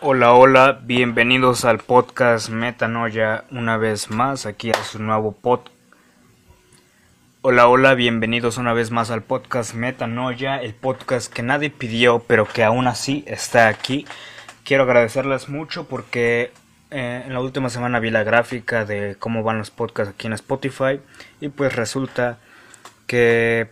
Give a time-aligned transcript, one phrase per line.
[0.00, 5.58] Hola, hola, bienvenidos al podcast Metanoia una vez más, aquí a su nuevo pod.
[7.42, 12.46] Hola, hola, bienvenidos una vez más al podcast Metanoia, el podcast que nadie pidió, pero
[12.46, 14.06] que aún así está aquí.
[14.62, 16.52] Quiero agradecerles mucho porque
[16.92, 20.34] eh, en la última semana vi la gráfica de cómo van los podcasts aquí en
[20.34, 21.00] Spotify
[21.40, 22.38] y pues resulta
[23.08, 23.68] que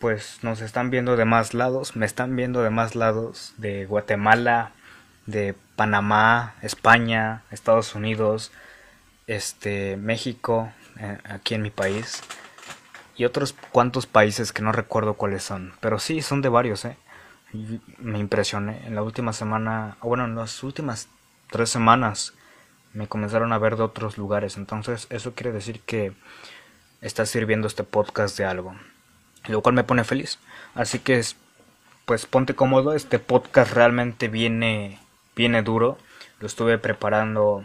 [0.00, 4.72] pues nos están viendo de más lados, me están viendo de más lados, de Guatemala,
[5.26, 8.52] de Panamá, España, Estados Unidos,
[9.26, 12.22] este, México, eh, aquí en mi país,
[13.16, 16.96] y otros cuantos países que no recuerdo cuáles son, pero sí, son de varios, eh.
[17.98, 18.86] me impresioné.
[18.86, 21.08] En la última semana, bueno, en las últimas
[21.50, 22.34] tres semanas
[22.92, 26.12] me comenzaron a ver de otros lugares, entonces eso quiere decir que
[27.00, 28.74] está sirviendo este podcast de algo,
[29.46, 30.38] lo cual me pone feliz.
[30.74, 31.22] Así que,
[32.06, 34.98] pues ponte cómodo, este podcast realmente viene
[35.36, 35.98] viene duro.
[36.40, 37.64] Lo estuve preparando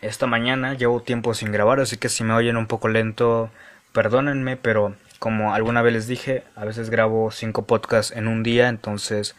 [0.00, 0.74] esta mañana.
[0.74, 3.50] Llevo tiempo sin grabar, así que si me oyen un poco lento,
[3.92, 8.68] perdónenme, pero como alguna vez les dije, a veces grabo cinco podcasts en un día,
[8.68, 9.36] entonces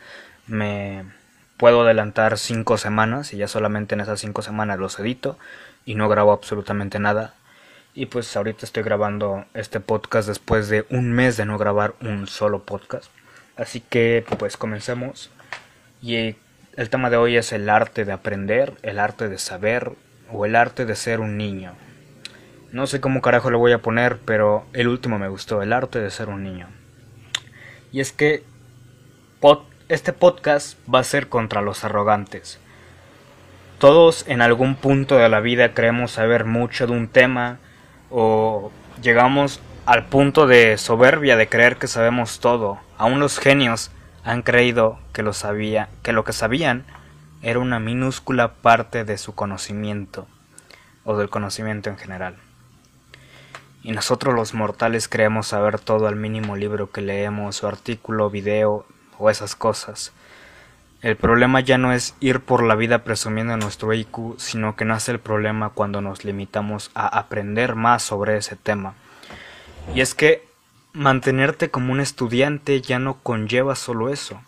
[0.47, 1.03] me
[1.57, 5.37] puedo adelantar cinco semanas y ya solamente en esas cinco semanas los edito
[5.85, 7.33] y no grabo absolutamente nada.
[7.93, 12.27] Y pues ahorita estoy grabando este podcast después de un mes de no grabar un
[12.27, 13.11] solo podcast.
[13.55, 15.29] Así que pues comencemos.
[16.01, 16.35] Y
[16.75, 19.91] el tema de hoy es el arte de aprender, el arte de saber
[20.31, 21.73] o el arte de ser un niño.
[22.71, 25.99] No sé cómo carajo lo voy a poner, pero el último me gustó, el arte
[25.99, 26.67] de ser un niño.
[27.91, 28.43] Y es que
[29.87, 32.59] este podcast va a ser contra los arrogantes.
[33.77, 37.59] Todos en algún punto de la vida creemos saber mucho de un tema
[38.09, 42.79] o llegamos al punto de soberbia de creer que sabemos todo.
[42.97, 43.91] Aún los genios
[44.23, 46.85] han creído que lo sabía, que lo que sabían
[47.41, 50.27] era una minúscula parte de su conocimiento
[51.03, 52.37] o del conocimiento en general.
[53.83, 58.85] Y nosotros los mortales creemos saber todo al mínimo libro que leemos o artículo, video
[59.19, 60.13] o esas cosas.
[61.01, 65.11] El problema ya no es ir por la vida presumiendo nuestro IQ, sino que nace
[65.11, 68.93] el problema cuando nos limitamos a aprender más sobre ese tema.
[69.93, 70.47] Y es que
[70.95, 74.39] Mantenerte como un estudiante ya no conlleva solo eso.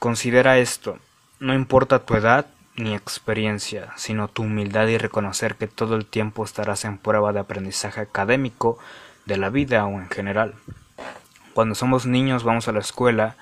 [0.00, 0.98] Considera esto,
[1.38, 6.44] no importa tu edad ni experiencia, sino tu humildad y reconocer que todo el tiempo
[6.44, 8.80] estarás en prueba de aprendizaje académico
[9.26, 10.56] de la vida o en general.
[11.54, 13.36] Cuando somos niños vamos a la escuela,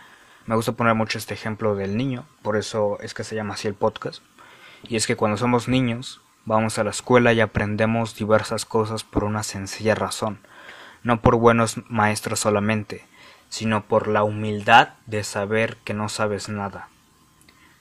[0.44, 3.68] me gusta poner mucho este ejemplo del niño, por eso es que se llama así
[3.68, 4.22] el podcast,
[4.82, 9.24] y es que cuando somos niños vamos a la escuela y aprendemos diversas cosas por
[9.24, 10.40] una sencilla razón,
[11.06, 13.04] no por buenos maestros solamente,
[13.48, 16.88] sino por la humildad de saber que no sabes nada.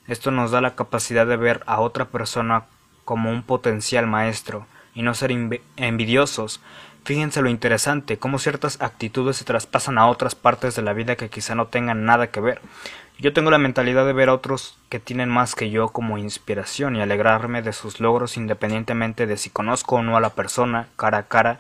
[0.08, 2.66] Esto nos da la capacidad de ver a otra persona
[3.04, 5.32] como un potencial maestro y no ser
[5.76, 6.62] envidiosos.
[7.04, 11.30] Fíjense lo interesante, cómo ciertas actitudes se traspasan a otras partes de la vida que
[11.30, 12.62] quizá no tengan nada que ver.
[13.18, 16.96] Yo tengo la mentalidad de ver a otros que tienen más que yo como inspiración
[16.96, 21.18] y alegrarme de sus logros independientemente de si conozco o no a la persona cara
[21.18, 21.58] a cara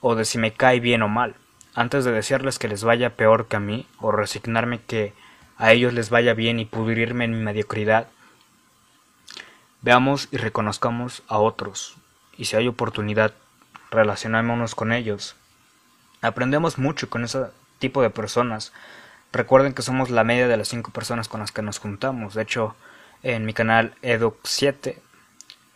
[0.00, 1.34] o de si me cae bien o mal,
[1.74, 5.12] antes de decirles que les vaya peor que a mí, o resignarme que
[5.56, 8.08] a ellos les vaya bien y pudrirme en mi mediocridad.
[9.82, 11.96] Veamos y reconozcamos a otros,
[12.36, 13.34] y si hay oportunidad,
[13.90, 15.36] relacionémonos con ellos.
[16.22, 17.46] Aprendemos mucho con ese
[17.78, 18.72] tipo de personas.
[19.32, 22.34] Recuerden que somos la media de las cinco personas con las que nos juntamos.
[22.34, 22.76] De hecho,
[23.22, 24.96] en mi canal EDUC7,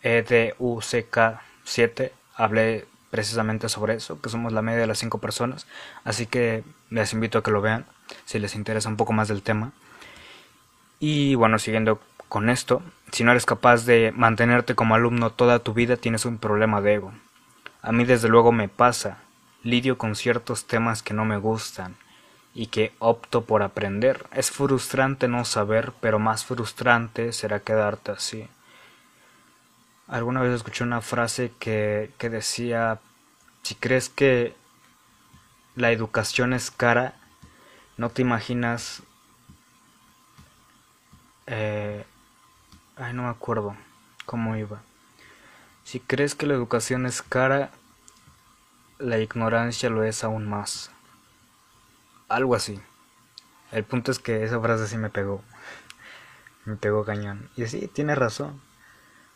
[0.03, 5.67] EDUCK 7, hablé precisamente sobre eso, que somos la media de las cinco personas,
[6.03, 7.85] así que les invito a que lo vean
[8.25, 9.71] si les interesa un poco más del tema.
[10.99, 15.73] Y bueno, siguiendo con esto, si no eres capaz de mantenerte como alumno toda tu
[15.73, 17.13] vida, tienes un problema de ego.
[17.81, 19.19] A mí desde luego me pasa,
[19.63, 21.95] lidio con ciertos temas que no me gustan
[22.53, 24.25] y que opto por aprender.
[24.31, 28.47] Es frustrante no saber, pero más frustrante será quedarte así.
[30.07, 32.99] Alguna vez escuché una frase que, que decía,
[33.63, 34.55] si crees que
[35.75, 37.15] la educación es cara,
[37.97, 39.01] no te imaginas...
[41.47, 42.05] Eh,
[42.95, 43.75] ay, no me acuerdo
[44.25, 44.81] cómo iba.
[45.83, 47.71] Si crees que la educación es cara,
[48.99, 50.91] la ignorancia lo es aún más.
[52.27, 52.79] Algo así.
[53.71, 55.43] El punto es que esa frase sí me pegó.
[56.65, 57.49] Me pegó cañón.
[57.55, 58.59] Y sí, tiene razón.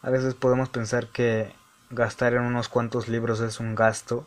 [0.02, 1.54] A veces podemos pensar que
[1.90, 4.26] gastar en unos cuantos libros es un gasto,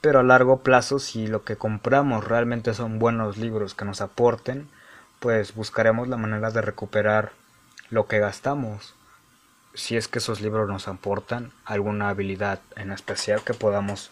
[0.00, 4.68] pero a largo plazo si lo que compramos realmente son buenos libros que nos aporten,
[5.20, 7.32] pues buscaremos la manera de recuperar
[7.90, 8.94] lo que gastamos,
[9.74, 14.10] si es que esos libros nos aportan alguna habilidad en especial que podamos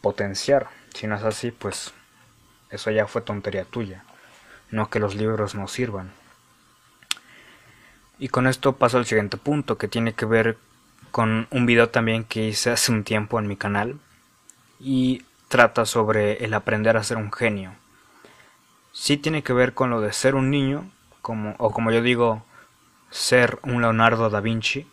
[0.00, 0.68] potenciar.
[0.94, 1.94] Si no es así, pues
[2.70, 4.04] eso ya fue tontería tuya,
[4.70, 6.12] no que los libros nos sirvan.
[8.20, 10.58] Y con esto paso al siguiente punto, que tiene que ver
[11.10, 13.98] con un video también que hice hace un tiempo en mi canal
[14.78, 17.72] y trata sobre el aprender a ser un genio.
[18.92, 20.88] Sí tiene que ver con lo de ser un niño,
[21.22, 22.44] como, o como yo digo,
[23.10, 24.86] ser un Leonardo da Vinci.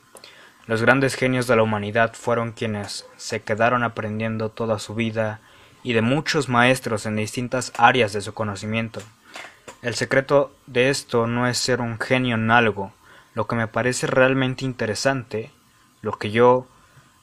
[0.66, 5.42] Los grandes genios de la humanidad fueron quienes se quedaron aprendiendo toda su vida
[5.84, 9.02] y de muchos maestros en distintas áreas de su conocimiento.
[9.82, 12.94] El secreto de esto no es ser un genio en algo.
[13.38, 15.51] Lo que me parece realmente interesante,
[16.01, 16.66] lo que yo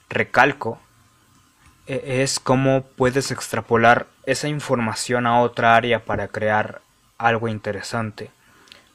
[0.07, 0.79] recalco,
[1.87, 6.79] e-, es cómo puedes extrapolar esa información a otra área para crear
[7.17, 8.31] algo interesante.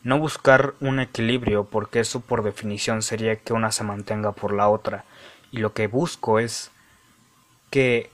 [0.02, 4.70] No buscar un equilibrio porque eso por definición sería que una se mantenga por la
[4.70, 5.04] otra.
[5.52, 6.70] Y lo que busco es
[7.68, 8.10] que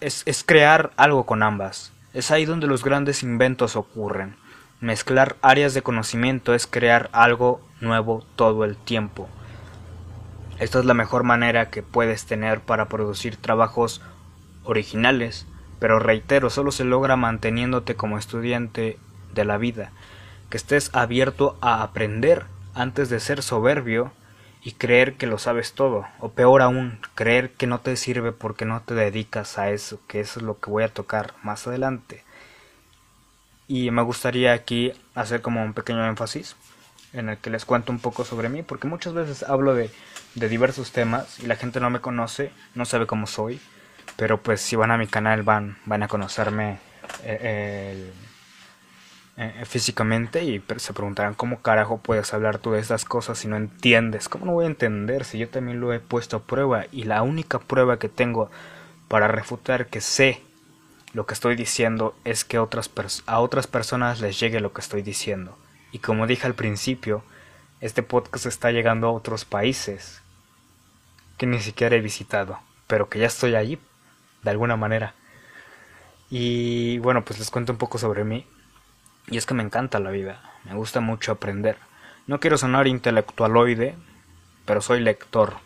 [0.00, 1.92] es, es crear algo con ambas.
[2.14, 4.36] Es ahí donde los grandes inventos ocurren.
[4.80, 9.28] Mezclar áreas de conocimiento es crear algo nuevo todo el tiempo.
[10.60, 14.00] Esta es la mejor manera que puedes tener para producir trabajos
[14.62, 15.48] originales,
[15.80, 19.00] pero reitero, solo se logra manteniéndote como estudiante
[19.34, 19.90] de la vida,
[20.48, 24.12] que estés abierto a aprender antes de ser soberbio
[24.62, 28.64] y creer que lo sabes todo, o peor aún, creer que no te sirve porque
[28.64, 32.22] no te dedicas a eso, que eso es lo que voy a tocar más adelante.
[33.68, 36.56] Y me gustaría aquí hacer como un pequeño énfasis
[37.12, 39.90] en el que les cuento un poco sobre mí, porque muchas veces hablo de,
[40.34, 43.60] de diversos temas y la gente no me conoce, no sabe cómo soy,
[44.16, 46.78] pero pues si van a mi canal van, van a conocerme
[47.24, 48.10] eh,
[49.36, 53.56] eh, físicamente y se preguntarán cómo carajo puedes hablar tú de estas cosas si no
[53.56, 57.04] entiendes, cómo no voy a entender si yo también lo he puesto a prueba y
[57.04, 58.50] la única prueba que tengo
[59.06, 60.42] para refutar que sé
[61.14, 62.90] lo que estoy diciendo es que otras
[63.26, 65.56] a otras personas les llegue lo que estoy diciendo.
[65.92, 67.22] Y como dije al principio,
[67.80, 70.20] este podcast está llegando a otros países
[71.38, 73.78] que ni siquiera he visitado, pero que ya estoy allí,
[74.42, 75.14] de alguna manera.
[76.30, 78.46] Y bueno, pues les cuento un poco sobre mí.
[79.28, 81.78] Y es que me encanta la vida, me gusta mucho aprender.
[82.26, 83.94] No quiero sonar intelectualoide,
[84.66, 85.56] pero soy lector.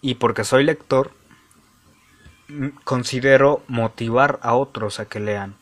[0.00, 1.10] Y porque soy lector,
[2.84, 5.56] considero motivar a otros a que lean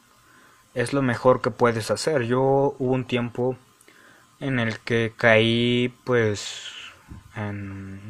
[0.74, 2.22] es lo mejor que puedes hacer.
[2.22, 3.56] Yo hubo un tiempo
[4.40, 6.70] en el que caí pues
[7.36, 8.00] en...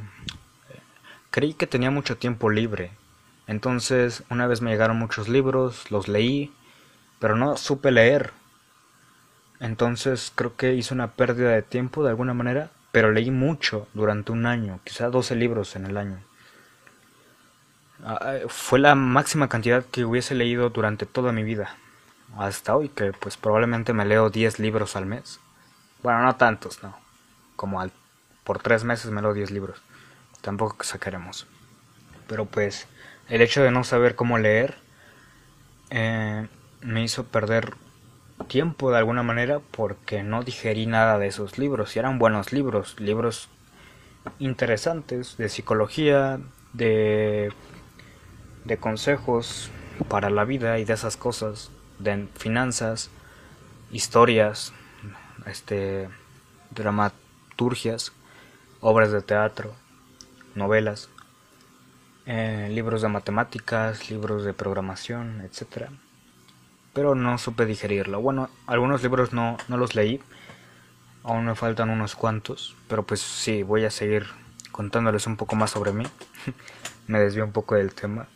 [1.31, 2.93] creí que tenía mucho tiempo libre.
[3.47, 6.53] Entonces una vez me llegaron muchos libros, los leí,
[7.19, 8.33] pero no supe leer.
[9.61, 14.33] Entonces creo que hice una pérdida de tiempo de alguna manera, pero leí mucho durante
[14.33, 16.19] un año, quizá 12 libros en el año.
[18.05, 21.77] Ah, fue la máxima cantidad que hubiese leído durante toda mi vida
[22.39, 25.41] hasta hoy, que pues probablemente me leo 10 libros al mes.
[26.03, 26.97] Bueno, no tantos, no.
[27.57, 27.93] Como al,
[28.45, 29.83] por tres meses me leo 10 libros.
[30.41, 31.47] Tampoco sacaremos.
[32.27, 32.87] Pero pues
[33.29, 34.77] el hecho de no saber cómo leer
[35.91, 36.49] eh,
[36.81, 37.75] me hizo perder
[38.49, 41.95] tiempo de alguna manera porque no digerí nada de esos libros.
[41.95, 43.49] Y eran buenos libros, libros
[44.39, 46.41] interesantes de psicología,
[46.73, 47.53] de,
[48.65, 49.71] de consejos
[50.09, 53.11] para la vida y de esas cosas de finanzas,
[53.91, 54.73] historias,
[55.47, 56.09] este,
[56.71, 58.13] dramaturgias,
[58.81, 59.75] obras de teatro,
[60.55, 61.09] novelas,
[62.27, 65.89] eh, libros de matemáticas, libros de programación, etc.
[66.93, 68.21] Pero no supe digerirlo.
[68.21, 70.21] Bueno, algunos libros no, no los leí,
[71.25, 74.27] aún me faltan unos cuantos, pero pues sí, voy a seguir
[74.71, 76.05] contándoles un poco más sobre mí.
[77.07, 78.29] me desvío un poco del tema.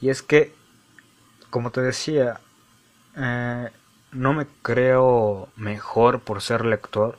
[0.00, 0.54] Y es que,
[1.50, 2.40] como te decía,
[3.16, 3.70] eh,
[4.12, 7.18] no me creo mejor por ser lector,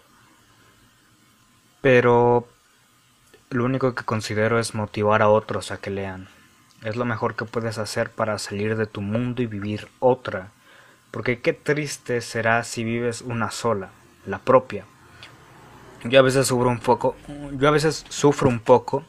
[1.81, 2.47] pero
[3.49, 6.27] lo único que considero es motivar a otros a que lean.
[6.83, 10.51] Es lo mejor que puedes hacer para salir de tu mundo y vivir otra.
[11.11, 13.89] Porque qué triste será si vives una sola,
[14.25, 14.85] la propia.
[16.03, 17.15] Yo a veces sufro un poco,
[17.53, 19.05] yo a veces sufro un poco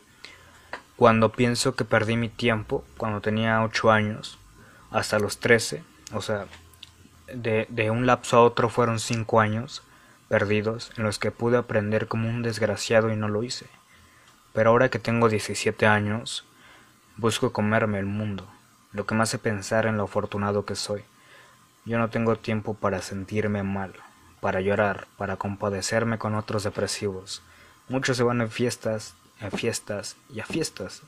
[0.99, 4.37] cuando pienso que perdí mi tiempo cuando tenía 8 años
[4.91, 6.47] hasta los 13, o sea,
[7.33, 9.85] de, de un lapso a otro fueron cinco años
[10.29, 13.67] perdidos en los que pude aprender como un desgraciado y no lo hice.
[14.53, 16.45] Pero ahora que tengo 17 años,
[17.17, 18.49] busco comerme el mundo,
[18.91, 21.05] lo que me hace pensar en lo afortunado que soy.
[21.85, 23.95] Yo no tengo tiempo para sentirme mal,
[24.41, 27.41] para llorar, para compadecerme con otros depresivos.
[27.89, 31.03] Muchos se van en fiestas, en fiestas y a fiestas,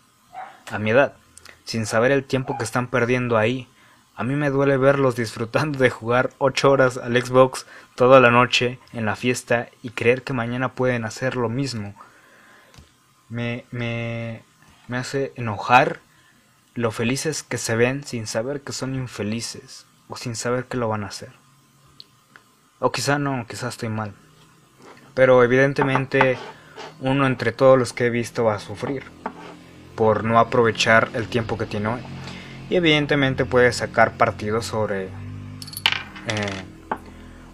[0.71, 1.15] a mi edad,
[1.65, 3.69] sin saber el tiempo que están perdiendo ahí.
[4.17, 8.79] A mí me duele verlos disfrutando de jugar ocho horas al Xbox toda la noche
[8.93, 11.95] en la fiesta y creer que mañana pueden hacer lo mismo.
[13.29, 14.43] Me, me,
[14.89, 16.01] me hace enojar
[16.75, 20.89] lo felices que se ven sin saber que son infelices o sin saber que lo
[20.89, 21.33] van a hacer.
[22.79, 24.13] O quizá no, quizá estoy mal.
[25.15, 26.39] Pero evidentemente
[27.01, 29.05] uno entre todos los que he visto va a sufrir
[29.95, 32.01] por no aprovechar el tiempo que tiene hoy.
[32.71, 35.09] Y evidentemente puede sacar partido sobre
[36.29, 36.65] eh,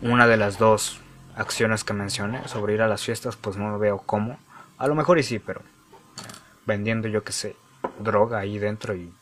[0.03, 1.01] una de las dos
[1.35, 4.39] acciones que mencioné, sobre ir a las fiestas, pues no veo cómo.
[4.79, 5.63] A lo mejor y sí, pero
[6.67, 7.57] vendiendo yo que sé,
[7.99, 9.13] droga ahí dentro y,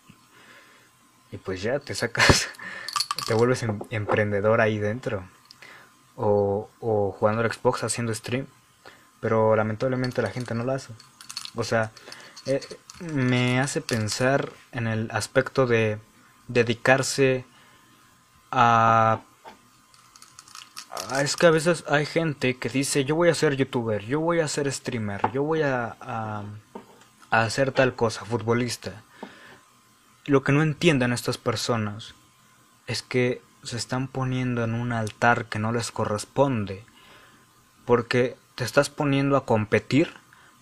[1.33, 2.49] y pues ya te sacas,
[3.27, 5.25] te vuelves em, emprendedor ahí dentro.
[6.17, 8.47] O, o jugando al Xbox haciendo stream.
[9.25, 10.93] Pero lamentablemente la gente no lo hace.
[11.55, 11.93] O sea,
[12.45, 12.61] eh,
[13.01, 15.99] me hace pensar en el aspecto de
[16.47, 17.47] dedicarse
[18.51, 19.23] a...
[21.19, 24.41] Es que a veces hay gente que dice yo voy a ser youtuber, yo voy
[24.41, 26.45] a ser streamer, yo voy a, a,
[27.31, 29.05] a hacer tal cosa, futbolista.
[30.27, 32.15] Lo que no entienden estas personas
[32.87, 36.85] es que se están poniendo en un altar que no les corresponde.
[37.87, 40.13] Porque te estás poniendo a competir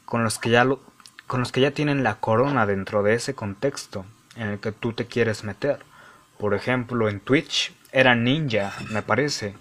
[0.05, 0.81] con los que ya lo,
[1.27, 4.05] con los que ya tienen la corona dentro de ese contexto
[4.37, 5.81] en el que tú te quieres meter.
[6.39, 9.55] Por ejemplo, en Twitch era ninja, me parece.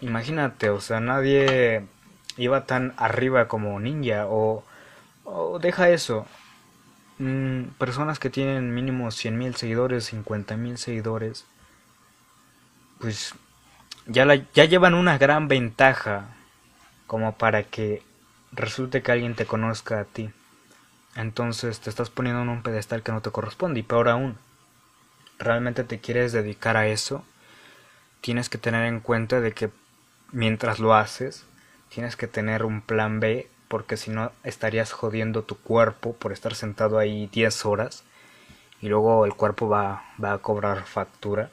[0.00, 1.86] Imagínate, o sea, nadie
[2.36, 4.64] iba tan arriba como ninja o,
[5.24, 6.26] o deja eso.
[7.18, 11.46] Mm, personas que tienen mínimo 100.000 seguidores, 50.000 seguidores,
[13.00, 13.34] pues
[14.06, 16.35] ya, ya llevan una gran ventaja
[17.06, 18.02] como para que
[18.52, 20.30] resulte que alguien te conozca a ti.
[21.14, 24.36] Entonces te estás poniendo en un pedestal que no te corresponde y peor aún,
[25.38, 27.24] realmente te quieres dedicar a eso,
[28.20, 29.70] tienes que tener en cuenta de que
[30.32, 31.44] mientras lo haces,
[31.88, 36.54] tienes que tener un plan B porque si no estarías jodiendo tu cuerpo por estar
[36.54, 38.04] sentado ahí 10 horas
[38.80, 41.50] y luego el cuerpo va, va a cobrar factura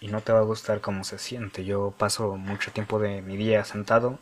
[0.00, 1.64] y no te va a gustar cómo se siente.
[1.64, 4.18] Yo paso mucho tiempo de mi día sentado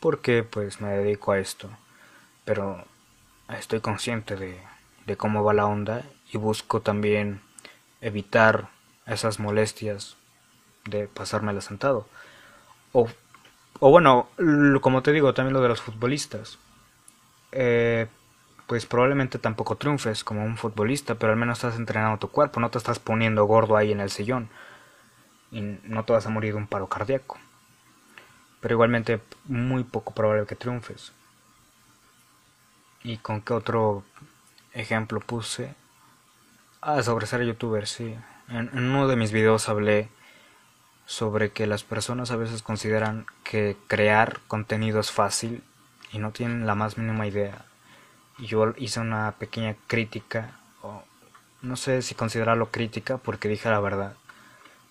[0.00, 1.68] porque pues me dedico a esto.
[2.44, 2.84] Pero
[3.48, 7.40] estoy consciente de, cómo va la onda y busco también
[8.00, 8.68] evitar
[9.06, 10.16] esas molestias
[10.84, 12.06] de pasármela sentado.
[12.92, 13.08] O,
[13.80, 14.28] o bueno,
[14.80, 16.58] como te digo, también lo de los futbolistas.
[17.52, 18.06] Eh,
[18.66, 22.70] pues probablemente tampoco triunfes como un futbolista, pero al menos estás entrenando tu cuerpo, no
[22.70, 24.50] te estás poniendo gordo ahí en el sillón
[25.50, 27.38] y no te vas a morir de un paro cardíaco
[28.60, 31.12] pero igualmente muy poco probable que triunfes.
[33.02, 34.02] ¿Y con qué otro
[34.72, 35.74] ejemplo puse?
[36.80, 38.16] Ah, sobre ser youtuber, sí.
[38.48, 40.08] En, uno de mis videos hablé
[41.06, 45.62] sobre que las personas a veces consideran que crear contenido es fácil
[46.12, 47.64] y no tienen la más mínima idea.
[48.38, 51.02] Y yo hice una pequeña crítica, o
[51.62, 54.14] no sé si considerarlo crítica porque dije la verdad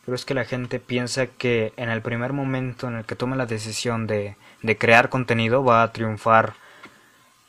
[0.07, 3.35] pero es que la gente piensa que en el primer momento en el que tome
[3.35, 6.53] la decisión de, de crear contenido va a triunfar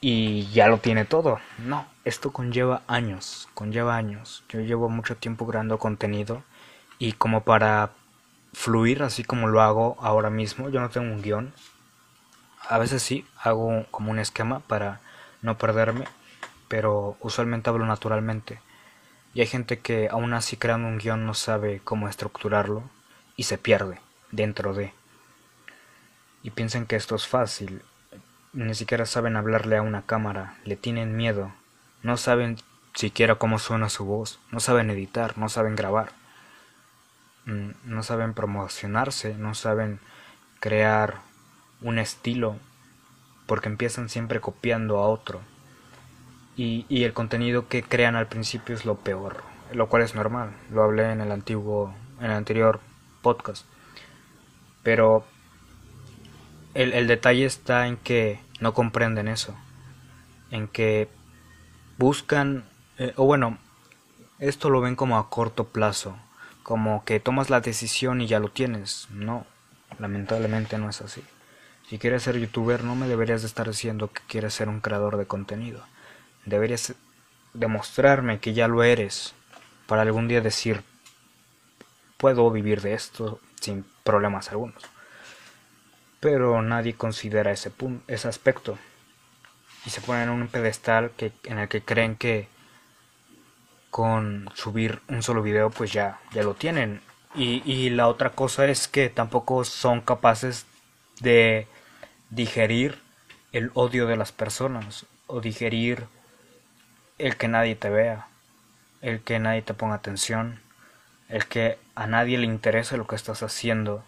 [0.01, 1.39] y ya lo tiene todo.
[1.59, 4.43] No, esto conlleva años, conlleva años.
[4.49, 6.43] Yo llevo mucho tiempo creando contenido
[6.99, 7.91] y como para
[8.53, 11.55] fluir así como lo hago ahora mismo, yo no tengo un guion.
[12.69, 14.99] A veces sí, hago como un esquema para
[15.43, 16.07] no perderme,
[16.67, 18.61] pero usualmente hablo naturalmente.
[19.35, 22.83] Y hay gente que aún así creando un guion no sabe cómo estructurarlo
[23.37, 24.93] y se pierde dentro de.
[26.43, 27.83] Y piensan que esto es fácil.
[28.53, 31.53] Ni siquiera saben hablarle a una cámara, le tienen miedo.
[32.03, 32.57] No saben
[32.95, 36.13] siquiera cómo suena su voz, no saben editar, no saben grabar.
[37.45, 40.01] Mm, no saben promocionarse, no saben
[40.61, 41.21] crear
[41.81, 42.57] un estilo,
[43.47, 45.41] porque empiezan siempre copiando a otro
[46.59, 50.83] y, el contenido que crean al principio es lo peor, lo cual es normal, lo
[50.83, 52.81] hablé en el antiguo, en el anterior
[53.23, 53.65] podcast.
[54.83, 55.25] Pero
[56.75, 59.55] el, el detalle está en que no comprenden eso,
[60.51, 61.09] en que
[61.97, 62.65] buscan,
[62.99, 63.59] eh, o bueno,
[64.41, 66.17] esto lo ven como a corto plazo,
[66.65, 69.07] como que tomas la decisión y ya lo tienes.
[69.13, 69.47] No,
[70.01, 71.23] lamentablemente no es así.
[71.89, 75.19] Si quieres ser youtuber no me deberías de estar diciendo que quieres ser un creador
[75.19, 75.85] de contenido
[76.49, 76.95] deberías
[77.55, 79.35] demostrarme que ya lo eres
[79.87, 80.83] para algún día decir
[82.17, 84.83] puedo vivir de esto sin problemas algunos.
[86.21, 87.71] pero nadie considera ese,
[88.07, 88.79] ese aspecto
[89.87, 91.13] y se ponen en un pedestal
[91.45, 92.49] en el que creen que
[93.91, 97.01] con subir un solo video pues ya, ya lo tienen
[97.35, 100.67] y la otra cosa es que tampoco son capaces
[101.21, 101.69] de
[102.31, 102.99] digerir
[103.53, 106.07] el odio de las personas o digerir
[107.19, 108.29] el que nadie te vea,
[109.03, 110.61] el que nadie te ponga atención,
[111.29, 114.05] el que a nadie le interese lo que estás haciendo.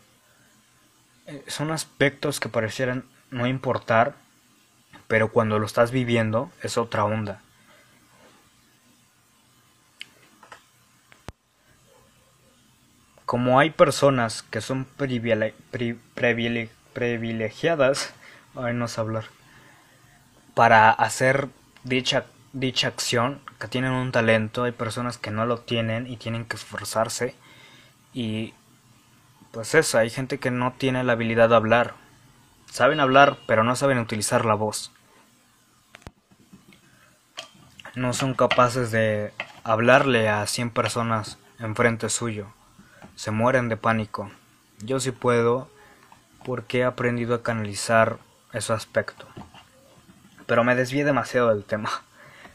[1.26, 4.14] Eh, son aspectos que parecieran no importar,
[5.08, 7.40] pero cuando lo estás viviendo es otra onda.
[13.26, 14.84] Como hay personas que son
[16.94, 18.12] privilegiadas,
[18.56, 19.24] ay no sé hablar,
[20.54, 21.48] para hacer
[21.84, 26.44] dicha, dicha acción, que tienen un talento, hay personas que no lo tienen y tienen
[26.44, 27.34] que esforzarse
[28.12, 28.54] y
[29.52, 31.94] pues eso, hay gente que no tiene la habilidad de hablar.
[32.70, 34.92] Saben hablar, pero no saben utilizar la voz.
[37.96, 39.32] No son capaces de
[39.64, 42.46] hablarle a 100 personas enfrente suyo.
[43.16, 44.30] Se mueren de pánico.
[44.78, 45.68] Yo sí puedo
[46.44, 48.18] porque he aprendido a canalizar
[48.52, 49.26] ese aspecto.
[50.46, 51.90] Pero me desvié demasiado del tema.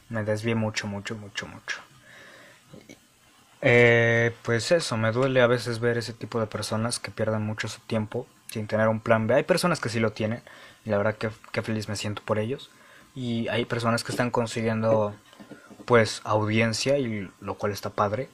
[0.09, 1.81] Me desvié mucho, mucho, mucho, mucho.
[3.61, 7.67] Eh, pues eso, me duele a veces ver ese tipo de personas que pierden mucho
[7.67, 9.33] su tiempo sin tener un plan B.
[9.33, 10.43] Hay personas que sí lo tienen
[10.85, 12.69] y la verdad que, feliz me siento por ellos.
[13.15, 15.15] Y hay personas que están consiguiendo
[15.85, 18.29] pues audiencia y lo cual está padre.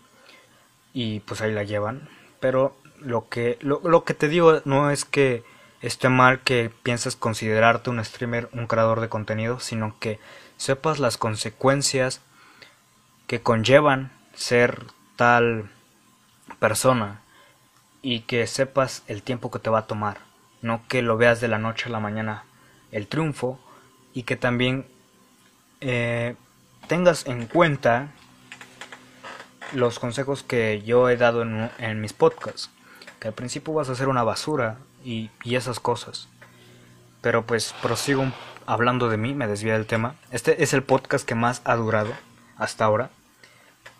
[0.93, 2.09] Y pues ahí la llevan.
[2.41, 5.43] Pero lo que, lo, lo que te digo no es que
[5.81, 10.19] esté mal que pienses considerarte un streamer, un creador de contenido, sino que
[10.57, 12.21] sepas las consecuencias
[13.27, 14.85] que conllevan ser
[15.15, 15.69] tal
[16.59, 17.21] persona
[18.01, 20.19] y que sepas el tiempo que te va a tomar,
[20.61, 22.45] no que lo veas de la noche a la mañana
[22.91, 23.59] el triunfo
[24.13, 24.85] y que también
[25.79, 26.35] eh,
[26.87, 28.09] tengas en cuenta
[29.73, 32.69] los consejos que yo he dado en, mis podcasts,
[33.19, 36.27] que al principio vas a hacer una basura y, esas cosas.
[37.21, 38.25] Pero pues prosigo
[38.65, 40.15] hablando de mí, me desvía del tema.
[40.31, 42.13] Este es el podcast que más ha durado
[42.57, 43.09] hasta ahora.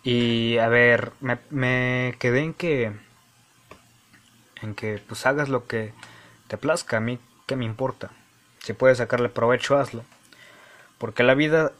[0.02, 2.92] Y a ver, me, me quedé en que
[4.62, 5.92] en que pues hagas lo que
[6.48, 8.10] te plazca, a mí qué me importa.
[8.58, 10.04] Si puedes sacarle provecho, hazlo.
[10.98, 11.72] Porque la vida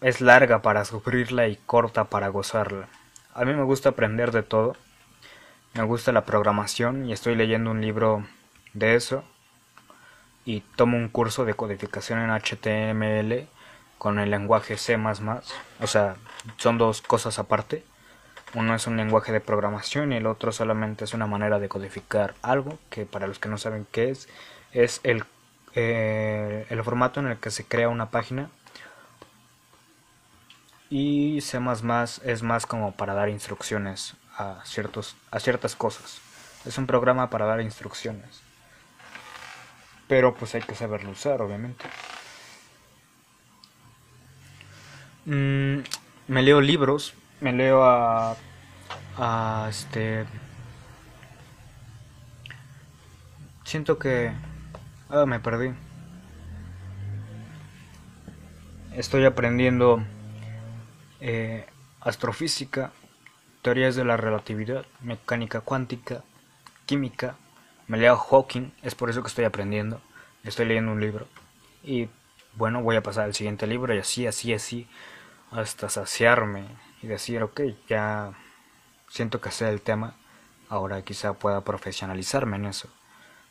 [0.00, 2.88] es larga para sufrirla y corta para gozarla.
[3.34, 4.76] A mí me gusta aprender de todo.
[5.74, 8.26] Me gusta la programación y estoy leyendo un libro
[8.78, 9.24] de eso.
[10.44, 13.48] Y tomo un curso de codificación en HTML
[13.98, 14.96] con el lenguaje C++.
[15.80, 16.16] O sea,
[16.56, 17.84] son dos cosas aparte.
[18.54, 22.34] Uno es un lenguaje de programación y el otro solamente es una manera de codificar
[22.40, 24.28] algo que para los que no saben qué es,
[24.72, 25.24] es el,
[25.74, 28.48] eh, el formato en el que se crea una página.
[30.88, 31.58] Y C++
[32.24, 36.20] es más como para dar instrucciones a, ciertos, a ciertas cosas.
[36.64, 38.47] Es un programa para dar instrucciones.
[40.08, 41.84] Pero pues hay que saberlo usar, obviamente.
[45.26, 45.80] Mm,
[46.28, 48.36] me leo libros, me leo a,
[49.18, 50.24] a este...
[53.64, 54.32] Siento que...
[55.10, 55.74] Ah, me perdí.
[58.94, 60.02] Estoy aprendiendo
[61.20, 61.66] eh,
[62.00, 62.92] astrofísica,
[63.60, 66.24] teorías de la relatividad, mecánica cuántica,
[66.86, 67.36] química.
[67.88, 70.00] Me leo Hawking, es por eso que estoy aprendiendo.
[70.44, 71.26] Estoy leyendo un libro.
[71.82, 72.08] Y
[72.54, 74.86] bueno, voy a pasar al siguiente libro y así, así, así
[75.50, 76.66] hasta saciarme
[77.02, 78.32] y decir, ok, ya
[79.08, 80.14] siento que sé el tema,
[80.68, 82.88] ahora quizá pueda profesionalizarme en eso.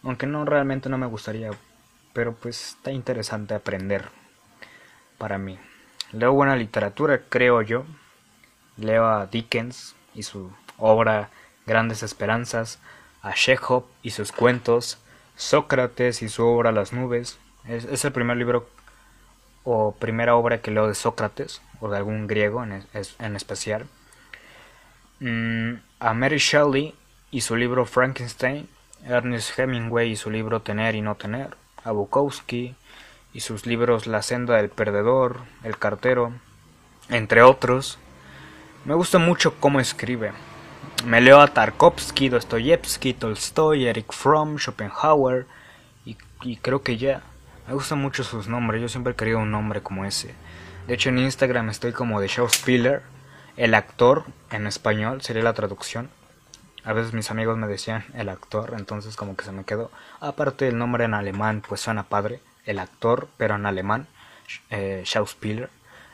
[0.03, 1.49] Aunque no realmente no me gustaría,
[2.13, 4.09] pero pues está interesante aprender
[5.17, 5.57] para mí.
[6.11, 7.85] Leo buena literatura, creo yo.
[8.77, 11.29] Leo a Dickens y su obra
[11.65, 12.79] Grandes Esperanzas,
[13.27, 14.97] a y sus cuentos,
[15.35, 17.37] Sócrates y su obra Las nubes.
[17.67, 18.69] Es, es el primer libro
[19.63, 22.85] o primera obra que leo de Sócrates o de algún griego en,
[23.19, 23.85] en especial.
[25.19, 26.95] Mm, a Mary Shelley
[27.31, 28.69] y su libro Frankenstein,
[29.05, 32.75] Ernest Hemingway y su libro Tener y no tener, a Bukowski
[33.33, 36.33] y sus libros La senda del perdedor, El cartero,
[37.09, 37.99] entre otros.
[38.85, 40.31] Me gusta mucho cómo escribe.
[41.05, 45.45] Me leo a Tarkovsky, Dostoyevsky, Tolstoy, Eric Fromm, Schopenhauer
[46.05, 47.21] y, creo que ya.
[47.67, 50.33] Me gustan mucho sus nombres, yo siempre he querido un nombre como ese.
[50.87, 53.03] De hecho en Instagram estoy como de Spiller,
[53.57, 56.09] el actor en español sería la traducción.
[56.83, 59.91] a veces mis amigos me decían el actor, entonces como que se me quedó.
[60.19, 64.07] Aparte el nombre en alemán pues suena padre, el actor, pero en alemán,
[64.69, 65.69] eh, Schauspieler,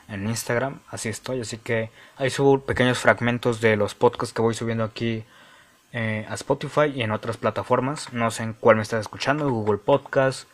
[0.08, 4.54] en Instagram, así estoy, así que ahí subo pequeños fragmentos de los podcasts que voy
[4.54, 5.24] subiendo aquí
[5.92, 9.78] eh, a Spotify y en otras plataformas, no sé en cuál me estás escuchando, Google
[9.78, 10.48] Podcast,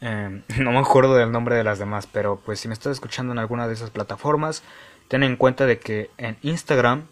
[0.00, 3.32] eh, no me acuerdo del nombre de las demás, pero pues si me estás escuchando
[3.32, 4.62] en alguna de esas plataformas,
[5.08, 7.06] ten en cuenta de que en Instagram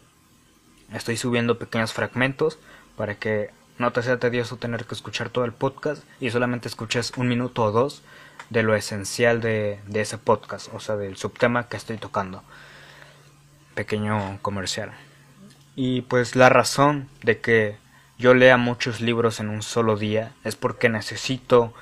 [0.92, 2.58] estoy subiendo pequeños fragmentos
[2.96, 7.12] para que no te sea tedioso tener que escuchar todo el podcast y solamente escuches
[7.16, 8.02] un minuto o dos
[8.50, 12.42] de lo esencial de, de ese podcast, o sea, del subtema que estoy tocando.
[13.74, 14.92] Pequeño comercial.
[15.74, 17.76] Y pues la razón de que
[18.18, 21.72] yo lea muchos libros en un solo día es porque necesito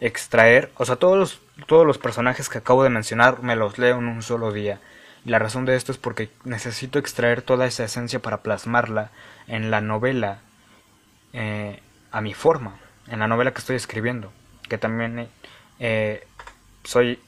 [0.00, 3.98] extraer, o sea, todos los, todos los personajes que acabo de mencionar me los leo
[3.98, 4.80] en un solo día.
[5.24, 9.10] Y la razón de esto es porque necesito extraer toda esa esencia para plasmarla
[9.46, 10.38] en la novela
[11.32, 12.78] eh, a mi forma,
[13.08, 14.32] en la novela que estoy escribiendo,
[14.68, 15.28] que también
[15.80, 16.26] eh,
[16.84, 17.18] soy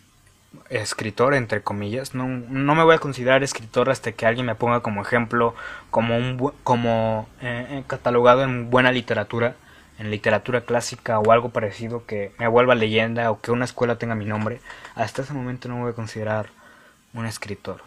[0.71, 2.15] escritor entre comillas.
[2.15, 5.55] No, no, me voy a considerar escritor hasta que alguien me ponga como ejemplo
[5.91, 9.57] como un como eh, catalogado en buena literatura
[9.99, 14.15] en literatura clásica o algo parecido que me vuelva leyenda o que una escuela tenga
[14.15, 14.61] mi nombre.
[14.95, 16.49] Hasta ese momento no me voy a considerar
[17.15, 17.83] un escritor.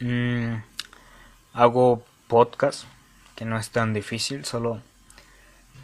[0.00, 0.56] Mm,
[1.54, 2.84] hago podcast
[3.36, 4.80] que no es tan difícil solo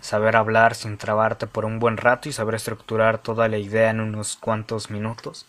[0.02, 4.00] saber hablar sin trabarte por un buen rato y saber estructurar toda la idea en
[4.00, 5.46] unos cuantos minutos.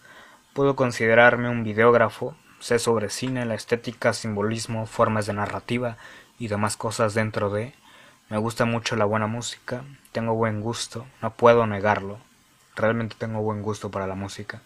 [0.54, 5.98] Puedo considerarme un videógrafo, sé sobre cine, la estética, simbolismo, formas de narrativa
[6.38, 7.74] y demás cosas dentro de.
[8.30, 12.20] Me gusta mucho la buena música, tengo buen gusto, no puedo negarlo.
[12.76, 14.62] Realmente tengo buen gusto para la música.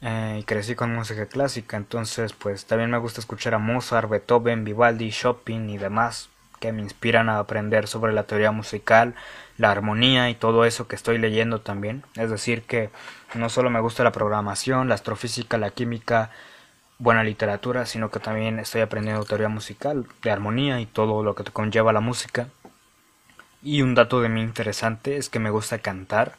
[0.00, 4.62] Eh, y crecí con música clásica, entonces pues también me gusta escuchar a Mozart, Beethoven,
[4.62, 6.28] Vivaldi, Chopin y demás
[6.60, 9.14] que me inspiran a aprender sobre la teoría musical,
[9.58, 12.04] la armonía y todo eso que estoy leyendo también.
[12.16, 12.90] Es decir, que
[13.34, 16.30] no solo me gusta la programación, la astrofísica, la química,
[16.98, 21.44] buena literatura, sino que también estoy aprendiendo teoría musical, de armonía y todo lo que
[21.44, 22.48] te conlleva la música.
[23.62, 26.36] Y un dato de mí interesante es que me gusta cantar,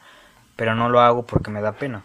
[0.56, 2.04] pero no lo hago porque me da pena.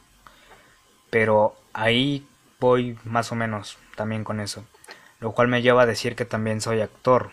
[1.10, 2.26] Pero ahí
[2.58, 4.64] voy más o menos también con eso,
[5.18, 7.32] lo cual me lleva a decir que también soy actor,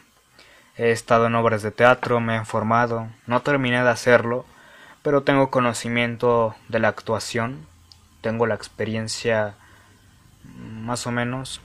[0.78, 4.46] He estado en obras de teatro, me he formado, no terminé de hacerlo,
[5.02, 7.66] pero tengo conocimiento de la actuación,
[8.22, 9.56] tengo la experiencia
[10.44, 11.62] más o menos.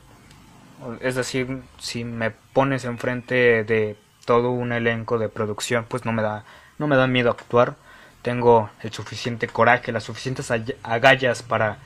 [1.01, 6.22] Es decir, si me pones enfrente de todo un elenco de producción, pues no me
[6.22, 6.44] da
[6.79, 7.77] no me da miedo actuar.
[8.22, 10.51] Tengo el suficiente coraje, las suficientes
[10.83, 11.79] agallas para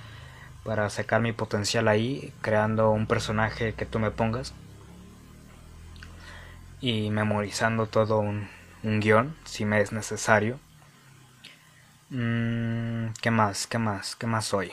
[0.64, 4.54] para sacar mi potencial ahí, creando un personaje que tú me pongas
[6.80, 8.48] y memorizando todo un,
[8.82, 10.60] guion si me es necesario.
[12.10, 13.66] Mm, ¿Qué más?
[13.66, 14.14] ¿Qué más?
[14.14, 14.72] ¿Qué más hoy?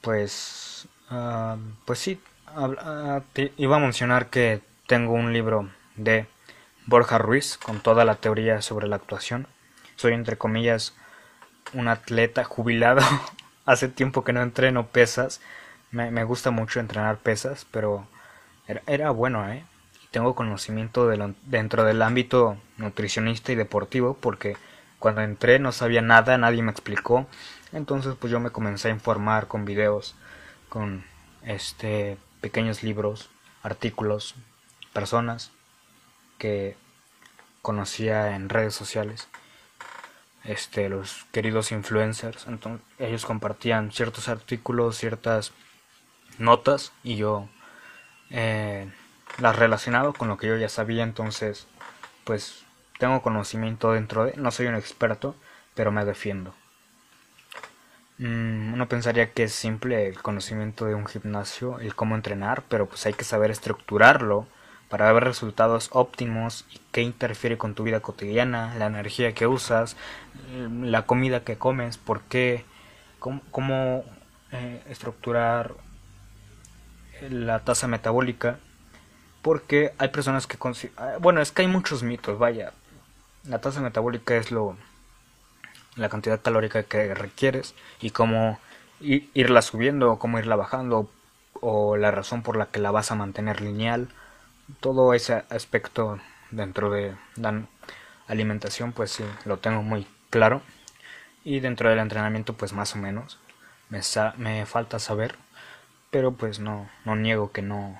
[0.00, 2.20] Pues, uh, pues sí,
[2.56, 3.20] uh,
[3.58, 6.26] iba a mencionar que tengo un libro de
[6.86, 9.46] Borja Ruiz con toda la teoría sobre la actuación.
[9.96, 10.94] Soy entre comillas
[11.74, 13.02] un atleta jubilado.
[13.66, 15.42] Hace tiempo que no entreno pesas.
[15.90, 18.06] Me, me gusta mucho entrenar pesas, pero
[18.86, 19.64] era bueno, ¿eh?
[20.10, 24.56] Tengo conocimiento de dentro del ámbito nutricionista y deportivo porque
[24.98, 27.26] cuando entré no sabía nada, nadie me explicó.
[27.72, 30.14] Entonces pues yo me comencé a informar con videos,
[30.68, 31.04] con
[31.44, 33.30] este pequeños libros,
[33.62, 34.34] artículos,
[34.92, 35.52] personas
[36.38, 36.76] que
[37.62, 39.28] conocía en redes sociales.
[40.42, 45.52] Este, los queridos influencers, entonces ellos compartían ciertos artículos, ciertas
[46.38, 47.46] notas y yo
[48.30, 48.90] eh,
[49.38, 51.66] las relacionado con lo que yo ya sabía, entonces
[52.24, 52.64] pues
[52.98, 55.34] tengo conocimiento dentro de, no soy un experto,
[55.74, 56.54] pero me defiendo.
[58.18, 62.86] Mm, uno pensaría que es simple el conocimiento de un gimnasio, el cómo entrenar, pero
[62.86, 64.46] pues hay que saber estructurarlo
[64.90, 69.96] para ver resultados óptimos y qué interfiere con tu vida cotidiana, la energía que usas,
[70.82, 72.64] la comida que comes, por qué,
[73.18, 74.04] cómo,
[74.52, 75.74] eh, estructurar
[77.30, 78.58] la tasa metabólica
[79.42, 80.58] porque hay personas que
[80.96, 82.72] ah, bueno es que hay muchos mitos vaya.
[83.44, 84.76] La tasa metabólica es lo
[85.96, 88.58] la cantidad calórica que requieres y cómo
[89.00, 91.10] irla subiendo o cómo irla bajando
[91.54, 94.08] o la razón por la que la vas a mantener lineal.
[94.80, 96.18] Todo ese aspecto
[96.50, 97.62] dentro de la
[98.28, 100.62] alimentación pues sí lo tengo muy claro.
[101.44, 103.38] Y dentro del entrenamiento pues más o menos
[103.88, 104.00] me,
[104.36, 105.36] me falta saber
[106.10, 107.98] pero pues no no niego que no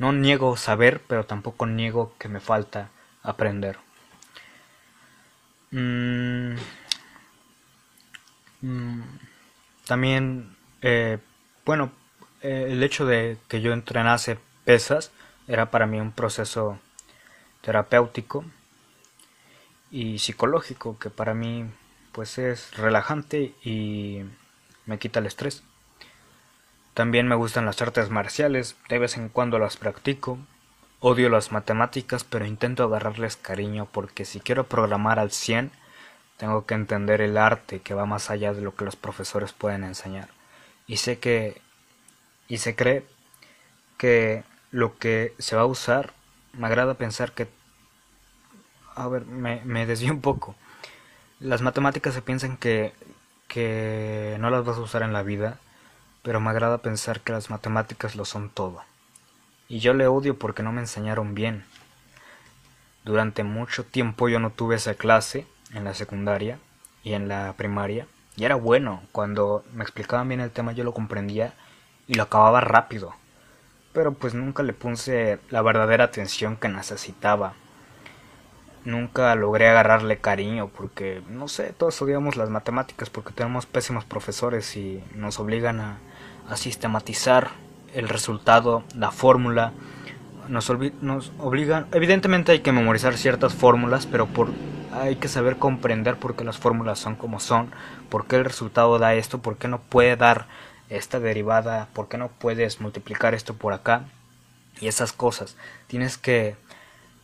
[0.00, 2.88] No niego saber, pero tampoco niego que me falta
[3.22, 3.76] aprender.
[5.72, 6.54] Mm,
[8.62, 9.02] mm,
[9.86, 11.18] también, eh,
[11.66, 11.92] bueno,
[12.40, 15.12] eh, el hecho de que yo entrenase pesas
[15.46, 16.78] era para mí un proceso
[17.60, 18.44] terapéutico
[19.90, 21.66] y psicológico que para mí
[22.12, 24.22] pues es relajante y
[24.86, 25.62] me quita el estrés.
[27.00, 30.38] También me gustan las artes marciales, de vez en cuando las practico.
[30.98, 35.70] Odio las matemáticas, pero intento agarrarles cariño porque si quiero programar al 100,
[36.36, 39.82] tengo que entender el arte que va más allá de lo que los profesores pueden
[39.82, 40.28] enseñar.
[40.86, 41.62] Y sé que
[42.48, 43.06] y se cree
[43.96, 46.12] que lo que se va a usar,
[46.52, 47.48] me agrada pensar que
[48.94, 50.54] a ver, me, me desvío un poco.
[51.38, 52.92] Las matemáticas se piensan que,
[53.48, 55.58] que no las vas a usar en la vida,
[56.22, 58.82] pero me agrada pensar que las matemáticas lo son todo.
[59.68, 61.64] Y yo le odio porque no me enseñaron bien.
[63.04, 66.58] Durante mucho tiempo yo no tuve esa clase en la secundaria
[67.02, 68.06] y en la primaria.
[68.36, 71.54] Y era bueno, cuando me explicaban bien el tema yo lo comprendía
[72.06, 73.14] y lo acababa rápido.
[73.92, 77.54] Pero pues nunca le puse la verdadera atención que necesitaba.
[78.84, 84.76] Nunca logré agarrarle cariño porque, no sé, todos odiamos las matemáticas porque tenemos pésimos profesores
[84.76, 85.98] y nos obligan a,
[86.48, 87.50] a sistematizar
[87.94, 89.72] el resultado, la fórmula.
[90.48, 94.48] Nos, nos obligan, evidentemente hay que memorizar ciertas fórmulas, pero por,
[94.92, 97.70] hay que saber comprender por qué las fórmulas son como son,
[98.08, 100.46] por qué el resultado da esto, por qué no puede dar
[100.88, 104.02] esta derivada, por qué no puedes multiplicar esto por acá
[104.80, 105.56] y esas cosas.
[105.86, 106.56] Tienes que...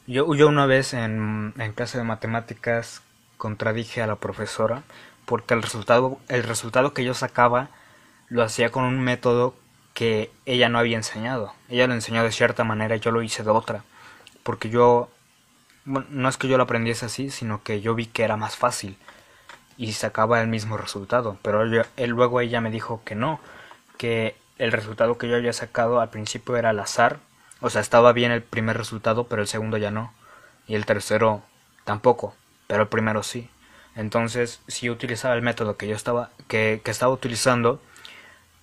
[0.06, 3.02] Yo, yo una vez en, en clase de matemáticas
[3.38, 4.82] contradije a la profesora
[5.26, 7.68] porque el resultado, el resultado que yo sacaba
[8.28, 9.54] lo hacía con un método
[9.94, 11.54] que ella no había enseñado.
[11.68, 13.82] Ella lo enseñó de cierta manera yo lo hice de otra.
[14.42, 15.08] Porque yo,
[15.84, 18.56] bueno, no es que yo lo aprendiese así, sino que yo vi que era más
[18.56, 18.96] fácil
[19.78, 21.38] y sacaba el mismo resultado.
[21.42, 23.40] Pero él, luego ella me dijo que no,
[23.96, 27.18] que el resultado que yo había sacado al principio era al azar.
[27.60, 30.12] O sea, estaba bien el primer resultado, pero el segundo ya no.
[30.66, 31.42] Y el tercero
[31.84, 32.34] tampoco,
[32.66, 33.48] pero el primero sí.
[33.94, 37.80] Entonces, si yo utilizaba el método que yo estaba, que, que estaba utilizando,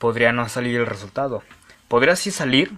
[0.04, 1.44] podría no salir el resultado.
[1.88, 2.74] Podría sí salir,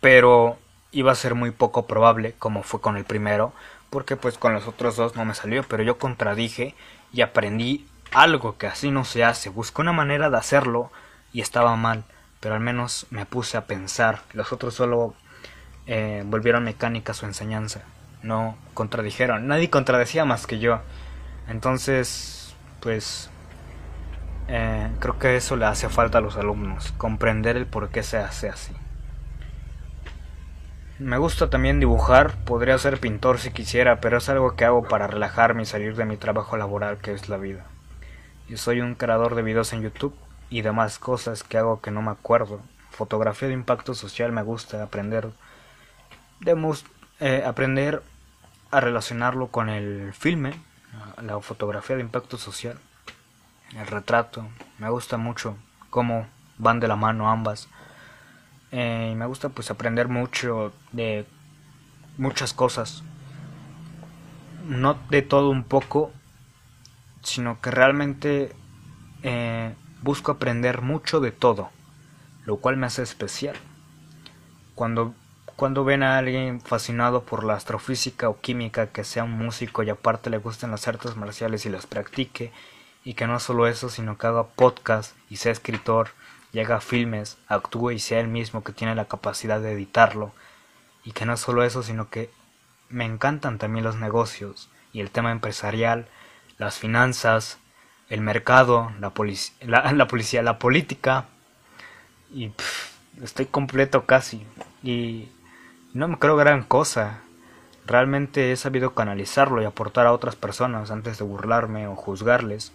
[0.00, 0.58] pero
[0.92, 3.52] iba a ser muy poco probable, como fue con el primero,
[3.90, 6.76] porque pues con los otros dos no me salió, pero yo contradije
[7.12, 9.48] y aprendí algo que así no se hace.
[9.48, 10.92] Busqué una manera de hacerlo
[11.32, 12.04] y estaba mal,
[12.38, 14.22] pero al menos me puse a pensar.
[14.34, 15.14] Los otros solo
[15.88, 17.80] eh, volvieron mecánica su enseñanza,
[18.22, 19.48] no contradijeron.
[19.48, 20.78] Nadie contradecía más que yo.
[21.48, 23.30] Entonces, pues
[24.48, 28.18] eh, creo que eso le hace falta a los alumnos, comprender el por qué se
[28.18, 28.74] hace así.
[30.98, 35.06] Me gusta también dibujar, podría ser pintor si quisiera, pero es algo que hago para
[35.06, 37.64] relajarme y salir de mi trabajo laboral que es la vida.
[38.48, 40.14] Yo soy un creador de videos en YouTube
[40.50, 42.60] y demás cosas que hago que no me acuerdo.
[42.90, 45.30] Fotografía de impacto social me gusta aprender
[46.40, 46.74] de
[47.20, 48.02] eh, aprender
[48.70, 50.54] a relacionarlo con el filme,
[51.22, 52.78] la fotografía de impacto social
[53.76, 54.46] el retrato.
[54.78, 55.56] Me gusta mucho
[55.90, 56.26] cómo
[56.58, 57.68] van de la mano ambas.
[58.70, 61.26] Eh, y me gusta pues aprender mucho de
[62.16, 63.02] muchas cosas.
[64.66, 66.12] No de todo un poco,
[67.22, 68.54] sino que realmente
[69.22, 71.70] eh, busco aprender mucho de todo,
[72.44, 73.56] lo cual me hace especial.
[74.74, 75.14] Cuando,
[75.56, 79.90] cuando ven a alguien fascinado por la astrofísica o química, que sea un músico y
[79.90, 82.52] aparte le gusten las artes marciales y las practique,
[83.04, 86.10] y que no solo eso, sino que haga podcast y sea escritor
[86.52, 90.32] y haga filmes, actúe y sea él mismo que tiene la capacidad de editarlo.
[91.04, 92.30] Y que no solo eso, sino que
[92.88, 96.06] me encantan también los negocios y el tema empresarial,
[96.56, 97.58] las finanzas,
[98.08, 99.12] el mercado, la,
[99.66, 101.26] la, la policía, la política.
[102.32, 102.52] Y
[103.22, 104.46] estoy completo casi.
[104.82, 105.28] Y
[105.92, 107.20] no me creo gran cosa.
[107.86, 112.72] Realmente he sabido canalizarlo y aportar a otras personas antes de burlarme o juzgarles.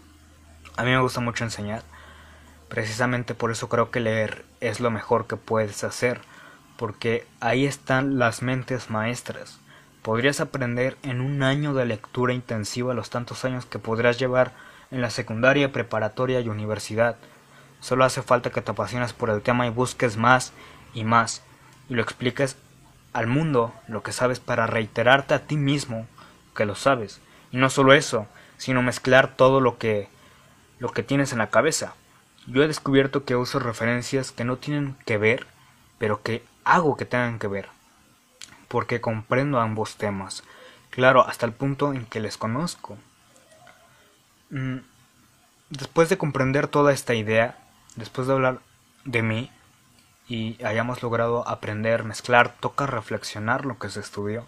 [0.76, 1.84] A mí me gusta mucho enseñar.
[2.70, 6.22] Precisamente por eso creo que leer es lo mejor que puedes hacer,
[6.78, 9.60] porque ahí están las mentes maestras.
[10.02, 14.54] Podrías aprender en un año de lectura intensiva los tantos años que podrás llevar
[14.92, 17.18] en la secundaria, preparatoria y universidad.
[17.82, 20.54] Solo hace falta que te apasiones por el tema y busques más
[20.94, 21.44] y más,
[21.90, 22.56] y lo expliques
[23.14, 26.08] al mundo lo que sabes para reiterarte a ti mismo
[26.56, 27.20] que lo sabes.
[27.52, 28.28] Y no solo eso,
[28.58, 30.08] sino mezclar todo lo que
[30.80, 31.94] lo que tienes en la cabeza.
[32.48, 35.46] Yo he descubierto que uso referencias que no tienen que ver,
[35.98, 37.70] pero que hago que tengan que ver,
[38.68, 40.44] porque comprendo ambos temas,
[40.90, 42.98] claro, hasta el punto en que les conozco.
[44.50, 44.78] Mm,
[45.70, 47.58] después de comprender toda esta idea,
[47.96, 48.60] después de hablar
[49.06, 49.52] de mí
[50.28, 54.46] y hayamos logrado aprender, mezclar, toca reflexionar lo que se estudió,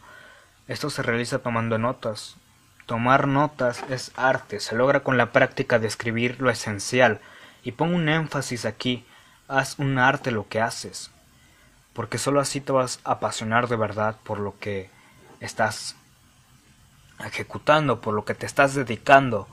[0.67, 2.35] esto se realiza tomando notas.
[2.91, 7.21] Tomar notas es arte, se logra con la práctica de escribir lo esencial,
[7.63, 9.05] y pongo un énfasis aquí,
[9.47, 11.09] haz un arte lo que haces,
[11.93, 14.89] porque sólo así te vas a apasionar de verdad por lo que
[15.39, 15.95] estás
[17.25, 19.47] ejecutando, por lo que te estás dedicando.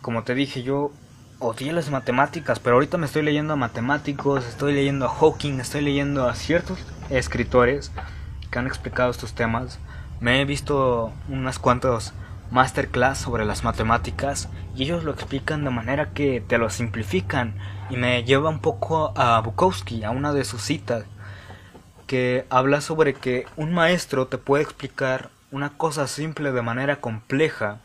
[0.00, 0.90] Como te dije, yo
[1.38, 5.82] odié las matemáticas, pero ahorita me estoy leyendo a matemáticos, estoy leyendo a Hawking, estoy
[5.82, 7.92] leyendo a ciertos escritores
[8.50, 9.78] que han explicado estos temas.
[10.22, 12.14] Me he visto unas cuantas
[12.52, 17.56] masterclass sobre las matemáticas y ellos lo explican de manera que te lo simplifican
[17.90, 21.06] y me lleva un poco a Bukowski, a una de sus citas,
[22.06, 27.80] que habla sobre que un maestro te puede explicar una cosa simple de manera compleja,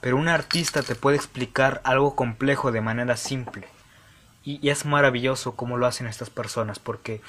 [0.00, 3.68] pero un artista te puede explicar algo complejo de manera simple.
[4.42, 7.20] Y, y es maravilloso cómo lo hacen estas personas, porque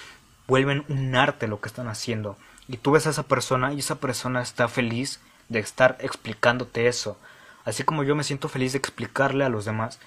[0.48, 2.38] vuelven un arte lo que están haciendo.
[2.68, 7.18] Y tú ves a esa persona y esa persona está feliz de estar explicándote eso.
[7.66, 10.00] Así como yo me siento feliz de explicarle a los demás,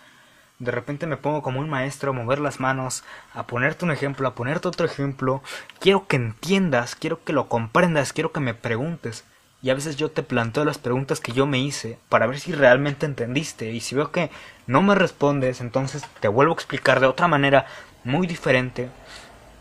[0.58, 3.02] de repente me pongo como un maestro a mover las manos,
[3.34, 5.42] a ponerte un ejemplo, a ponerte otro ejemplo.
[5.78, 9.24] Quiero que entiendas, quiero que lo comprendas, quiero que me preguntes.
[9.62, 12.52] Y a veces yo te planteo las preguntas que yo me hice para ver si
[12.52, 13.72] realmente entendiste.
[13.72, 14.30] Y si veo que
[14.66, 17.66] no me respondes, entonces te vuelvo a explicar de otra manera
[18.04, 18.90] muy diferente.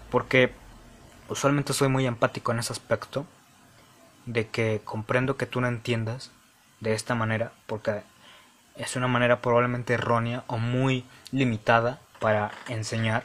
[0.09, 0.53] Porque
[1.29, 3.25] usualmente soy muy empático en ese aspecto
[4.25, 6.31] de que comprendo que tú no entiendas
[6.79, 8.01] de esta manera porque
[8.75, 13.23] es una manera probablemente errónea o muy limitada para enseñar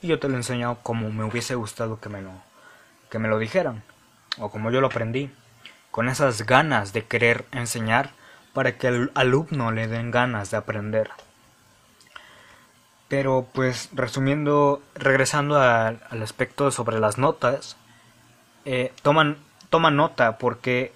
[0.00, 2.32] y yo te lo he enseñado como me hubiese gustado que me lo
[3.10, 3.82] que me lo dijeran
[4.38, 5.30] o como yo lo aprendí
[5.90, 8.10] con esas ganas de querer enseñar
[8.54, 11.10] para que al alumno le den ganas de aprender
[13.12, 17.76] pero pues resumiendo regresando al aspecto sobre las notas
[18.64, 19.36] eh, toman
[19.68, 20.94] toma nota porque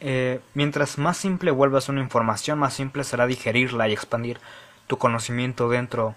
[0.00, 4.40] eh, mientras más simple vuelvas una información, más simple será digerirla y expandir
[4.88, 6.16] tu conocimiento dentro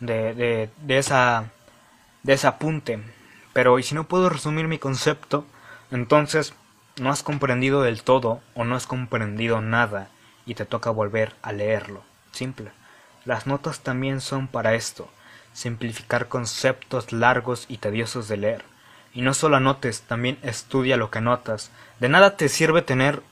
[0.00, 1.50] de, de, de, esa,
[2.22, 3.00] de ese apunte.
[3.52, 5.44] Pero y si no puedo resumir mi concepto,
[5.90, 6.54] entonces
[6.98, 10.08] no has comprendido del todo o no has comprendido nada
[10.46, 12.02] y te toca volver a leerlo.
[12.30, 12.72] Simple.
[13.24, 15.08] Las notas también son para esto,
[15.52, 18.64] simplificar conceptos largos y tediosos de leer.
[19.14, 21.70] Y no solo anotes, también estudia lo que notas.
[22.00, 23.22] De nada te sirve tener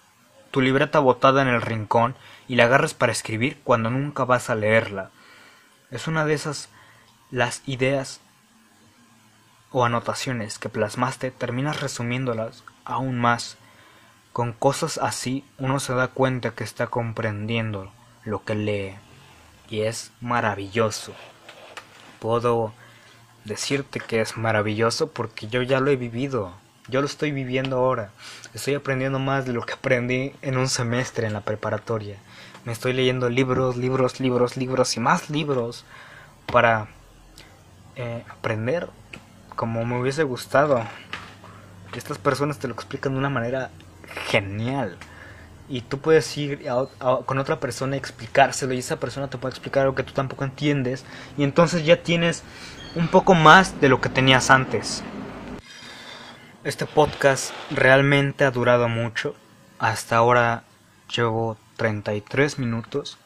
[0.50, 2.14] tu libreta botada en el rincón
[2.48, 5.10] y la agarres para escribir cuando nunca vas a leerla.
[5.90, 6.68] Es una de esas
[7.30, 8.20] las ideas
[9.72, 13.56] o anotaciones que plasmaste, terminas resumiéndolas aún más.
[14.32, 17.92] Con cosas así uno se da cuenta que está comprendiendo
[18.24, 19.09] lo que lee.
[19.70, 21.14] Y es maravilloso.
[22.18, 22.74] Puedo
[23.44, 26.52] decirte que es maravilloso porque yo ya lo he vivido.
[26.88, 28.10] Yo lo estoy viviendo ahora.
[28.52, 32.16] Estoy aprendiendo más de lo que aprendí en un semestre en la preparatoria.
[32.64, 35.84] Me estoy leyendo libros, libros, libros, libros y más libros
[36.46, 36.88] para
[37.96, 38.88] eh, aprender
[39.56, 40.84] como me hubiese gustado.
[41.94, 43.70] Estas personas te lo explican de una manera
[44.28, 44.96] genial.
[45.72, 46.66] Y tú puedes ir
[47.24, 50.42] con otra persona y explicárselo y esa persona te puede explicar algo que tú tampoco
[50.42, 51.04] entiendes.
[51.38, 52.42] Y entonces ya tienes
[52.96, 55.04] un poco más de lo que tenías antes.
[56.64, 59.36] Este podcast realmente ha durado mucho.
[59.78, 60.64] Hasta ahora
[61.14, 63.16] llevo 33 minutos.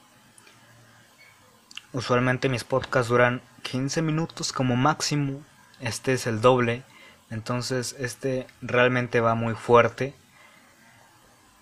[1.95, 5.43] Usualmente mis podcasts duran 15 minutos como máximo.
[5.81, 6.83] Este es el doble.
[7.31, 10.15] Entonces este realmente va muy fuerte.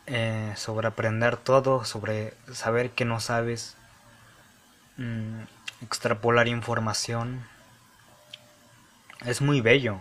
[0.06, 3.76] Eh, sobre aprender todo, sobre saber que no sabes,
[4.96, 5.42] mm,
[5.82, 7.46] extrapolar información,
[9.24, 9.98] es muy bello.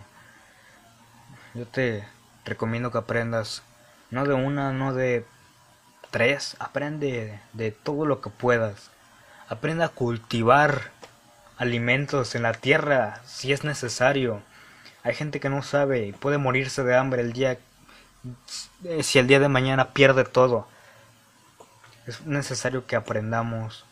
[1.54, 2.04] Yo te
[2.44, 3.62] recomiendo que aprendas,
[4.10, 5.24] no de una, no de
[6.10, 8.90] tres, aprende de todo lo que puedas.
[9.48, 10.90] Aprende a cultivar
[11.58, 14.42] alimentos en la tierra si es necesario.
[15.04, 17.58] Hay gente que no sabe y puede morirse de hambre el día
[19.02, 20.66] si el día de mañana pierde todo.
[22.06, 23.84] Es necesario que aprendamos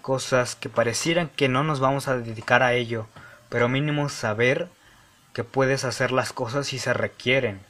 [0.00, 3.06] cosas que parecieran que no nos vamos a dedicar a ello,
[3.48, 4.68] pero mínimo saber
[5.32, 7.60] que puedes hacer las cosas si se requieren.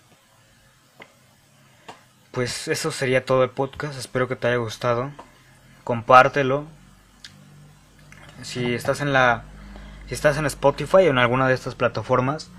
[2.31, 5.11] Pues eso sería todo el podcast, espero que te haya gustado.
[5.85, 6.67] Compártelo.
[8.43, 9.43] Si estás en la
[10.07, 12.51] si estás en Spotify o en alguna de estas plataformas,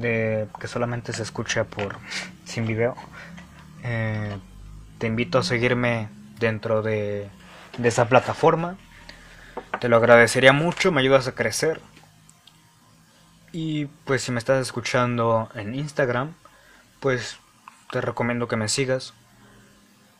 [0.00, 1.96] de que solamente se escucha por
[2.44, 2.94] sin video.
[3.82, 4.36] Eh,
[4.98, 7.28] te invito a seguirme dentro de,
[7.78, 8.76] de esa plataforma.
[9.80, 11.80] Te lo agradecería mucho, me ayudas a crecer.
[13.52, 16.34] Y pues si me estás escuchando en Instagram,
[17.00, 17.38] pues
[17.90, 19.14] te recomiendo que me sigas.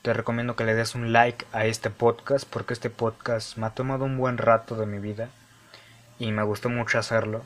[0.01, 3.71] Te recomiendo que le des un like a este podcast porque este podcast me ha
[3.71, 5.29] tomado un buen rato de mi vida
[6.19, 7.45] y me gustó mucho hacerlo.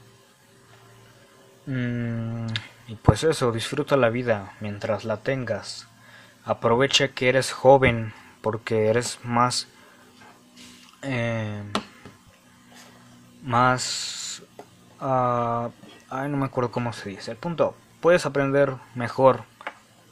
[1.66, 2.46] Mm,
[2.88, 5.86] y pues eso, disfruta la vida mientras la tengas.
[6.44, 9.68] Aprovecha que eres joven porque eres más...
[11.02, 11.62] Eh,
[13.42, 14.42] más...
[15.00, 15.70] Uh,
[16.11, 17.30] ay, no me acuerdo cómo se dice.
[17.30, 19.44] El punto, puedes aprender mejor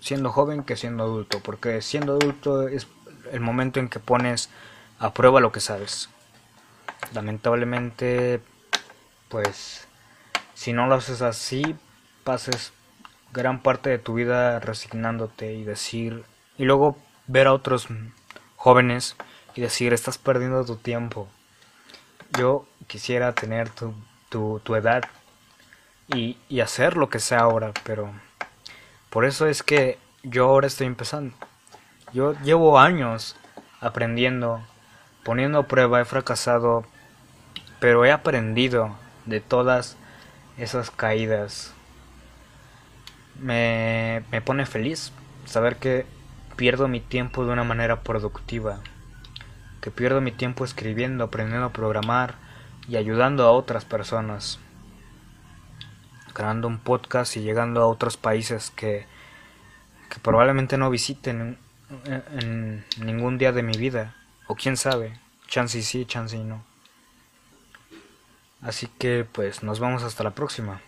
[0.01, 2.87] siendo joven que siendo adulto, porque siendo adulto es
[3.33, 4.51] el momento en que pones
[4.99, 6.09] a prueba lo que sabes.
[7.13, 8.41] Lamentablemente,
[9.29, 9.88] pues,
[10.59, 11.77] si no lo haces así,
[12.25, 12.73] pases
[13.33, 16.25] gran parte de tu vida resignándote y decir,
[16.57, 16.99] y luego
[17.29, 17.87] ver a otros
[18.57, 19.15] jóvenes
[19.55, 21.29] y decir, estás perdiendo tu tiempo.
[22.37, 23.95] Yo quisiera tener tu,
[24.31, 25.05] tu, tu edad
[26.09, 28.11] y, y hacer lo que sea ahora, pero
[29.11, 31.37] por eso es que yo ahora estoy empezando.
[32.13, 33.37] Yo llevo años
[33.81, 34.61] aprendiendo,
[35.23, 36.85] poniendo a prueba, he fracasado,
[37.79, 39.97] pero he aprendido de todas
[40.59, 41.73] esas caídas.
[43.41, 45.13] Me, me pone feliz
[45.45, 46.07] saber que
[46.57, 48.81] pierdo mi tiempo de una manera productiva,
[49.81, 52.35] que pierdo mi tiempo escribiendo, aprendiendo a programar
[52.89, 54.59] y ayudando a otras personas,
[56.33, 59.07] creando un podcast y llegando a otros países que,
[60.11, 61.59] que probablemente no visiten
[62.05, 66.68] en, en, ningún día de mi vida, o quién sabe, chance sí, chance no.
[68.61, 70.81] Así que pues nos vemos hasta la próxima.